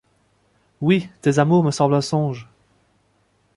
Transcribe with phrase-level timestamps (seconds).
[0.81, 2.49] Oui, tes amours me semblent un songe!